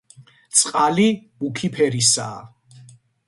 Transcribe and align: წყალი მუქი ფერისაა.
წყალი 0.59 1.05
მუქი 1.43 1.69
ფერისაა. 1.77 2.41